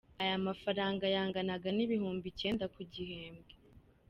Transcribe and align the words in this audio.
Aya 0.23 0.45
mafaranga 0.47 1.03
yanganaga 1.15 1.69
n’ibihumbi 1.73 2.25
icyenda 2.33 2.65
ku 2.73 2.81
gihembwe. 2.93 3.53